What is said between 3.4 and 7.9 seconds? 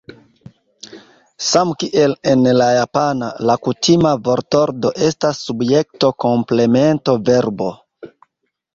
la kutima vortordo estas subjekto-komplemento-verbo.